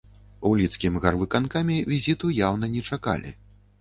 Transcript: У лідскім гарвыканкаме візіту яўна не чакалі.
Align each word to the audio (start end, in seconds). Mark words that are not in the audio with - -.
У 0.47 0.51
лідскім 0.61 0.95
гарвыканкаме 1.03 1.77
візіту 1.93 2.33
яўна 2.39 2.65
не 2.77 2.81
чакалі. 2.91 3.39